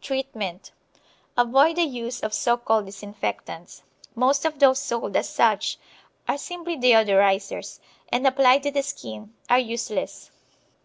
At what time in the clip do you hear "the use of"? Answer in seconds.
1.74-2.32